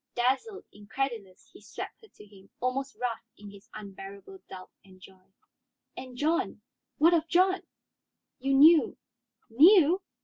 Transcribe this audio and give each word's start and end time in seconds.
Dazzled, 0.15 0.65
incredulous, 0.71 1.47
he 1.53 1.61
swept 1.61 2.01
her 2.01 2.07
to 2.07 2.25
him, 2.25 2.49
almost 2.59 2.97
rough 2.99 3.21
in 3.37 3.51
his 3.51 3.69
unbearable 3.75 4.39
doubt 4.49 4.71
and 4.83 4.99
joy. 4.99 5.31
"And 5.95 6.17
John? 6.17 6.63
What 6.97 7.13
of 7.13 7.27
John?" 7.27 7.61
"You 8.39 8.55
knew" 8.55 8.97
"Knew? 9.51 10.01